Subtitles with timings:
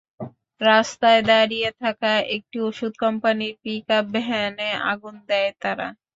[0.61, 5.87] রাস্তায় দাঁড়িয়ে থাকা একটি ওষুধ কোম্পানির পিকআপ ভ্যানে আগুন দেয় তারা।